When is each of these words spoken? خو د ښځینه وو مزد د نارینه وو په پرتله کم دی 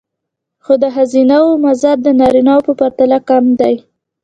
خو 0.63 0.73
د 0.83 0.85
ښځینه 0.95 1.35
وو 1.43 1.53
مزد 1.65 1.97
د 2.03 2.07
نارینه 2.19 2.53
وو 2.55 2.65
په 2.67 2.73
پرتله 2.79 3.17
کم 3.29 3.43
دی 3.59 3.75